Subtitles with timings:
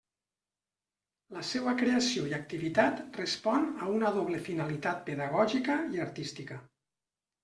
[1.33, 6.59] La seua creació i activitat respon a una doble finalitat pedagògica i artística.